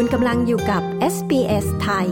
[0.00, 0.82] คุณกำลังอยู่กับ
[1.14, 2.10] SBS ไทย ข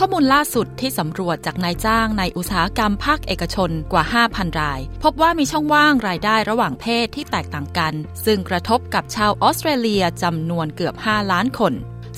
[0.00, 7.94] ้อมูลล่าสุดที่สำรวจจากนายจ้างในอุตสาหกรรมภาคเอกชนกว่า 5,000 ราย พบว่ามีช่องว่างรายได้ระหว่างเพศที่แตกต่างกัน
[8.24, 11.74] ซึ่งกระทบกับชาวออสเตรเลียจำนวนเกือบ 5 ล้านคน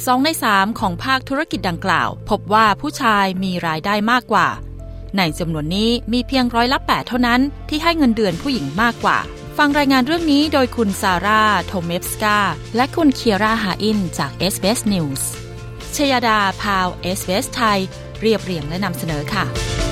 [0.07, 4.49] สองใน 3 ของภาคธุรกิจดังกล่าว พบว่าผู้ชายมีรายได้มากกว่า
[5.17, 9.19] ในจำนวนนี้มีเพียงร้อยละ8เท่านั้นที่ให้เงินเดือนผู้หญิงมากกว่า
[9.59, 12.39] ฟังรายงานเรื่องนี้โดยคุณซาร่าโทเมฟสกา
[12.77, 15.23] และคุณเคียร่าฮาอินจาก s อ s News
[15.97, 17.79] ชยดาพาว s อ s ไทย
[18.21, 19.90] เรียบเรียงและนำเสนอค่ะ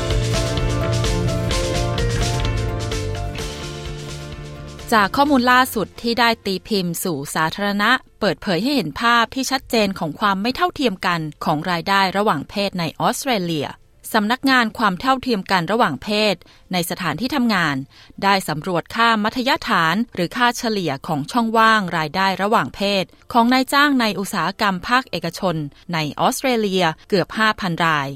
[4.95, 13.67] จากข้อมูลล่าสุดที่ได้ตีพิมพ์สู่สาธารณะ เปิดเผยให้เห็นภาพที่ชัดเจนของความไม่เท่าเทียมกันของรายได้ระหว่างเพศในออสเตรเลีย
[14.13, 16.35] สำนักงานความเท่าเทียมกันระหว่างเพศ
[16.73, 17.77] ในสถานที่ทำงาน
[18.23, 25.57] ได้สำรวจค่ามัธยฐานหรือค่าเฉลี่ยของช่องว่างรายได้ระหว่างเพศ ของนายจ้างในอุตสาหกรรมภาคเอกชน
[25.93, 28.09] ในออสเตรเลียเกือบ 5,000 ราย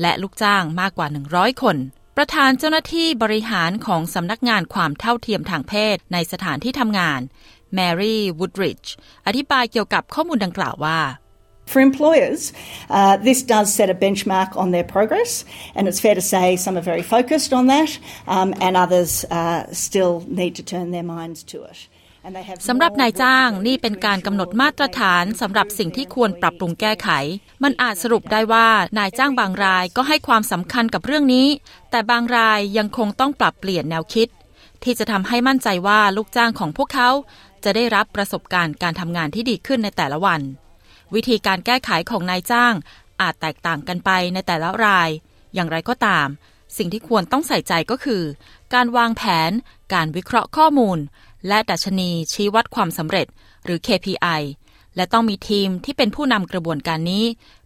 [0.00, 1.76] และลูกจ้างมากกว่า 100 คน
[2.20, 7.20] ประธานเจ้าหน้าที่บริหารของสำนักงานความเท่าเทียมทางเพศในสถานที่ทำงาน
[7.74, 8.92] แมรี่วูดริดจ์
[9.26, 11.00] อธิบายเกี่ยวกับข้อมูลดังกล่าวว่า
[11.72, 12.42] For employers,
[12.98, 15.32] uh, this does set a benchmark on their progress,
[15.76, 17.90] and it's fair to say some are very focused on that,
[18.36, 21.78] um, and others uh, still need to turn their minds to it.
[22.68, 27.08] สำหรับนายจ้างนี่เป็นการกำหนดมาตรฐานสำหรับสิ่งที่ควรปรับปรุงแก้ไข
[27.62, 31.46] มันอาจสรุปได้ว่านายจ้างบางรายก็ให้ความสำคัญกับเรื่องนี้
[31.90, 34.28] แต่บางรายยังคงต้องปรับเปลี่ยนแนวคิด
[34.82, 37.10] ที่จะทำให้มั่นใจว่าลูกจ้างของพวกเขา
[37.64, 40.40] จะได้รับประสบการณ์การทำงานที่ดีขึ้นในแต่ละวัน
[41.14, 42.74] วิธีการแก้ไขของนายจ้าง
[43.20, 45.10] อาจแตกต่างกันไปในแต่ละราย
[45.54, 46.28] อย่างไรก็ตาม
[46.76, 48.22] สิ่งที่ควรต้องใส่ใจก็คือ
[48.74, 49.50] การวางแผน
[49.92, 50.98] การวิเคราะห์ข้อมูล
[51.48, 53.26] และดัชนีชี้วัดความสำเร็จ
[53.64, 54.42] หรือ KPI
[54.96, 57.24] และต้องมีทีมที่เป็นผู้นำกระบวนการนี้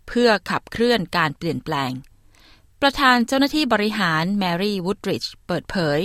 [0.08, 1.90] เพื่อขับเคลื่อนการเปลี่ยนแปลง
[2.80, 6.00] ประธานเจ้าหน้าที่บริหารแมรี่วูดริดจ์เปิดเผย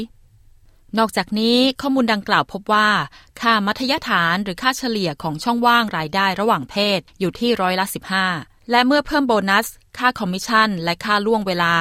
[0.97, 2.89] นอกจากนี้ข้อมูลดังกล่าวพบว่า
[3.41, 7.85] ค่ามัธยฐานหรือค่าเฉลี่ยของช่องว่างรายได้ระหว่างเพศอยู่ที่ร้อยละ
[8.27, 9.67] 15 และเมื่อเพิ่มโบนัส
[9.97, 11.73] ค่าคอมมิชชั่น และค่าล่วงเวลา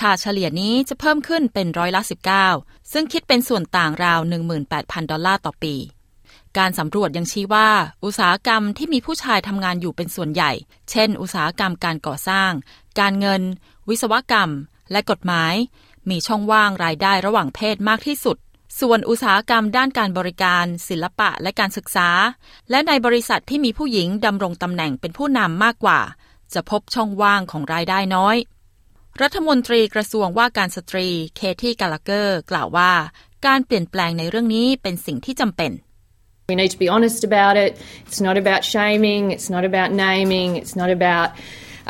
[0.00, 2.02] ค่าเฉลี่ยนี้จะเพิ่มขึ้นเป็นร้อยละ
[2.46, 4.20] 19 ซึ่งคิดเป็นส่วนต่างราว
[4.64, 5.74] 18,000 ดอลลาร์ต่อปี
[6.58, 7.68] การสำรวจยังชี้ว่า
[8.04, 10.52] อุตสาหกรรมที่มีผู้ชายทำงานอยู่เป็นส่วนใหญ่
[10.90, 12.50] เช่น อุตสาหกรรมการก่อสร้าง
[13.00, 13.42] การเงิน
[13.88, 14.50] วิศวกรรม
[14.92, 15.54] และกฎหมาย
[16.10, 18.36] มีช่องว่างรายได้ระหว่างเพศมากที่สุด
[18.80, 22.08] ส่วนอุตสาหกรรมด้านการบริการ ศิลปะและการศึกษา
[22.70, 26.00] และในบริษัทที่มีผู้หญิงดำรงตำแหน่งเป็นผู้นำมากกว่า
[26.54, 28.36] จะพบช่องว่างของรายได้น้อย
[29.22, 32.92] รัฐมนตรีกระทรวงว่าการสตรี เคที่กาลาเกอร์ กล่าวว่า
[33.46, 35.72] การเปลี่ยนแปลงในเรื่องนี้เป็นสิ่งที่จำเป็น
[36.52, 37.70] We need to be honest about it.
[38.08, 39.22] It's not about shaming.
[39.36, 40.48] It's not about naming.
[40.60, 41.28] It's not about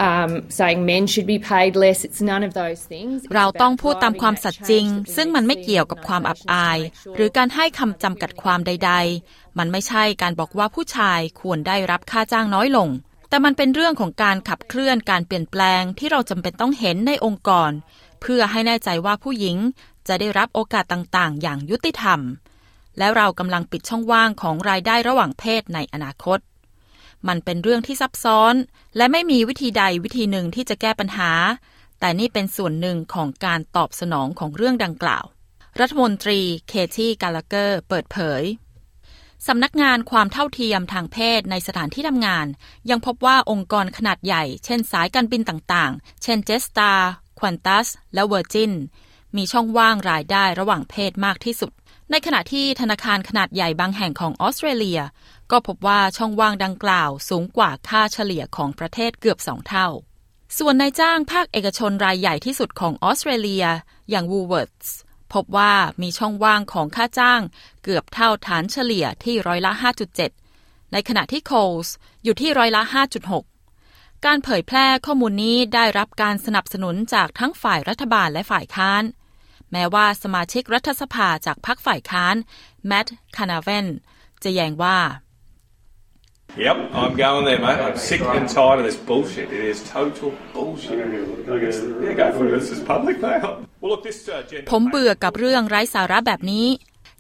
[0.06, 4.86] um, saying men should be paid less it's none of those things เราต้องพูดตามความสัตย์จริง
[5.16, 6.78] ซึ่งมันไม่เกี่ยวกับความอับอาย
[7.16, 8.92] หรือการให้คำจำกัดความใด
[9.25, 12.88] ๆ มันไม่ใช่การบอกว่าผู้ชายควรได้รับค่าจ้างน้อยลง
[13.36, 17.70] แต่มันเป็นเรื่องของการขับเคลื่อนการเปลี่ยนแปลงที่เราจำเป็นต้องเห็นในองค์กร
[18.20, 19.56] เพื่อให้แน่ใจว่าผู้หญิง
[20.08, 22.20] จะได้รับโอกาสต่างๆ อย่างยุติธรรม
[22.98, 26.38] แล้วเรากำลังปิดช่องว่างของรายได้ระหว่างเพศในอนาคต
[27.28, 28.54] มันเป็นเรื่องที่ซับซ้อน
[28.97, 31.32] และไม่มีวิธีใดวิธีหนึ่งที่จะแก้ปัญหา
[32.00, 35.24] แต่นี่เป็นส่วนหนึ่งของการตอบสนองของเรื่องดังกล่าว
[35.80, 38.42] รัฐมนตรีเคที่กาลาเกอร์ เปิดเผย
[39.47, 42.47] สำนักงานความเท่าเทียมทางเพศในสถานที่ทำงาน
[42.91, 46.92] ยังพบว่าองค์กรขนาดใหญ่ เช่นสายการบินต่างๆ เช่นเจสตา
[47.38, 48.72] ควันตัส และเวอร์จิน
[49.36, 51.72] มีช่องว่างรายได้ระหว่างเพศมากที่สุด
[52.10, 55.00] ในขณะที่ธนาคารขนาดใหญ่บางแห่งของออสเตรเลีย
[55.50, 59.88] ก็พบว่าช่องว่างดังกล่าวสูงกว่าค่าเฉลี่ยของประเทศเกือบสองเท่า
[60.59, 63.65] ส่วนนายจ้างภาคเอกชนรายใหญ่ที่สุดของออสเตรเลีย
[64.10, 64.91] อย่าง Woolworths
[65.36, 67.41] พบว่ามีช่องว่างของค่าจ้าง
[67.83, 69.72] เกือบเท่าฐานเฉลี่ยที่ร้อยละ
[70.33, 71.94] 5.7 ในขณะที่โคลส์
[72.24, 72.83] อยู่ที่ร้อยละ
[73.54, 79.03] 5.6 การเผยแพร่ข้อมูลนี้ได้รับการสนับสนุนจากทั้งฝ่ายรัฐบาลและฝ่ายค้าน
[79.72, 82.36] แม้ว่าสมาชิกรัฐสภาจากพรรคฝ่ายค้าน
[82.86, 83.86] แมตต์คานาเวน
[84.42, 84.98] จะแย้งว่า
[86.57, 87.81] Yep, I'm going there, mate.
[87.87, 89.53] I'm sick and tired of this bullshit.
[89.53, 90.97] It is total bullshit.
[90.98, 92.53] Yeah, go for it.
[92.59, 93.43] This is public, mate.
[93.81, 96.66] Well, look, this, uh, ผมเบื่อกับเรื่องไร้สาระแบบนี้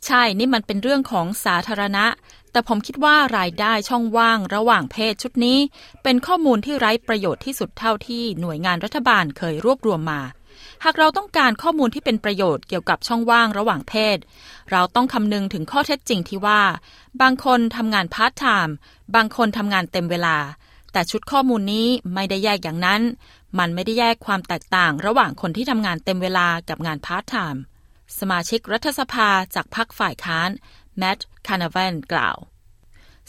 [0.06, 2.06] ใช่ นี่มันเป็นเรื่องของสาธารณะ
[2.52, 5.58] แต่ผมคิดว่ารายได้ช่องว่างระหว่างเพศชุดนี้
[6.02, 10.22] เป็นข้อมูลที่ไร้ประโยชน์ที่สุดเท่าที่หน่วยงานรัฐบาลเคยรวบรวมมา
[10.84, 14.18] หากเราต้องการข้อมูลที่เป็นประโยชน์เกี่ยวกับช่องว่างระหว่างเพศ
[14.70, 16.62] เราต้องคำนึงถึงข้อเท็จจริงที่ว่า
[17.22, 18.74] บางคนทำงานพาร์ทไทม์
[19.14, 20.36] บางคนทำงานเต็มเวลา
[20.92, 23.02] แต่ชุดข้อมูลนี้ไม่ได้แยกอย่างนั้น
[23.58, 27.62] มันไม่ได้แยกความแตกต่างระหว่างคนที่ทำงานเต็มเวลากับงานพาร์ทไทม์
[28.18, 30.50] สมาชิกรัฐสภาจากพรรคฝ่ายค้าน
[30.98, 32.36] แมตต์คานาวันกล่าว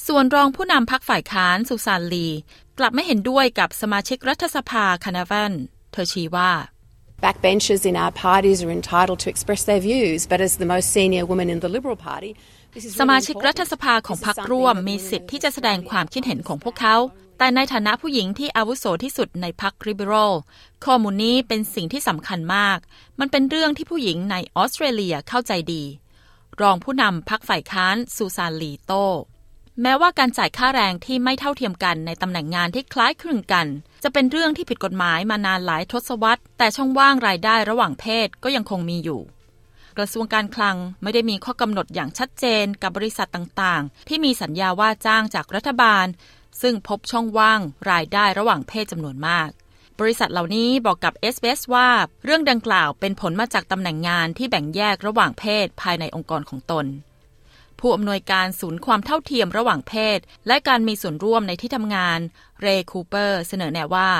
[0.07, 2.27] ส่วนรองผู้นำพรรคฝ่ายค้านสุซานลี
[2.77, 5.53] กลับไม่เห็นด้วยกับสมาชิกรัฐสภาคานาวัน
[5.91, 6.51] เธอชี้ว่า
[7.19, 11.25] Backbenchers in our parties are entitled to express their views, but as the most senior
[11.25, 12.31] woman in the Liberal Party,
[12.99, 16.95] สมาชิกรัฐสภาของพรรคร่วมมีสิทธิ์ที่จะแสดงความคิดเห็นของพวกเขา
[17.37, 20.33] แต่ในฐานะผู้หญิงที่อาวุโสที่สุดในพรรคริเบรัล
[20.85, 22.77] ข้อมูลนี้เป็นสิ่งที่สำคัญมาก
[23.19, 25.83] มันเป็นเรื่องที่ผู้หญิงในออสเตรเลียเข้าใจดี
[26.61, 28.93] รองผู้นำพรรคฝ่ายค้านซูซานลีโต
[29.81, 33.67] แม้ว่าการจ่ายค่าแรงที่ไม่เท่าเทียมกันในตำแหน่งงานที่คล้ายคลึงกัน
[34.03, 39.21] จะเป็นเรื่องที่ผิดกฎหมายมานานหลายทศวรรษ แต่ช่องว่างรายได้ระหว่างเพศก็ยังคงมีอยู่
[39.97, 46.05] กระทรวงการคลังไม่ได้มีข้อกำหนดอย่างชัดเจนกับบริษัทต่างๆ ที่มีสัญญาว่าจ้างจากรัฐบาล
[46.61, 47.59] ซึ่งพบช่องว่าง
[47.91, 49.49] รายได้ระหว่างเพศจำนวนมาก
[49.99, 51.89] บริษัทเหล่านี้บอกกับ s อ s ว่า
[52.25, 56.85] เรื่องดังกล่าวเป็นผลมาจากตำแหน่งงานที่แบ่งแยกระหว่างเพศภายในองค์กรของตน
[57.79, 62.19] ผู้อำนวยการศูนย์ความเท่าเทียมระหว่างเพศ และการมีส่วนร่วมในที่ทำงาน
[62.61, 64.11] เรคูเปอร์เสนอแนะว่า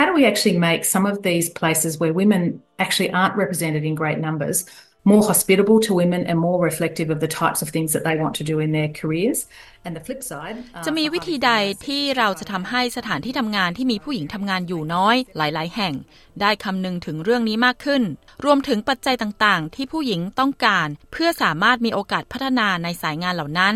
[0.00, 2.42] How do we actually make some of these places where women
[2.84, 4.58] actually aren't represented in great numbers
[5.04, 8.34] more hospitable to women and more reflective of the types of things that they want
[8.40, 9.38] to do in their careers.
[9.84, 10.56] And the flip side,
[10.86, 11.50] จะมีวิธีใด
[11.86, 15.94] ที่เราจะทำให้สถานที่ทำงานที่มีผู้หญิงทำงานอยู่น้อยหลาย ๆ แห่ง
[16.40, 18.02] ได้คำนึงถึงเรื่องนี้มากขึ้น
[18.44, 23.74] รวมถึงปัจจัยต่าง ๆ ที่ผู้หญิงต้องการ เพื่อสามารถมีโอกาสพัฒนาในสายงานเหล่านั้น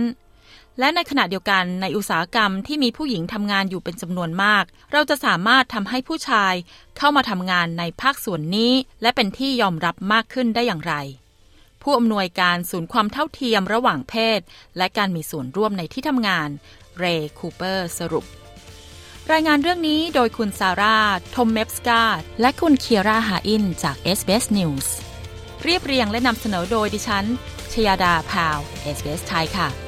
[0.78, 6.54] และในขณะเดียวกันในอุตสาหกรรมที่มีผู้หญิงทำงานอยู่เป็นจำนวนมาก เราจะสามารถทำให้ผู้ชาย
[6.98, 8.72] เข้ามาทำงานในภาคส่วนนี้
[9.02, 10.94] และเป็นที่ยอมรับมากขึ้นได้อย่างไร
[11.82, 14.40] ผู้อำนวยการศูนย์ความเท่าเทียมระหว่างเพศ
[14.76, 16.48] และการมีส่วนร่วมในที่ทำงาน
[16.98, 18.24] เรย์คูเปอร์สรุป
[19.32, 20.98] รายงานเรื่องนี้โดยคุณซาร่า
[21.34, 22.02] ทอมเมฟสกา
[22.40, 24.88] และคุณเคียร่าฮาอินจาก SBS News
[25.64, 27.24] เรียบเรียงและนำเสนอโดยดิฉัน
[27.72, 28.58] ชยาดาพาว
[28.96, 29.87] SBS ไทยค่ะ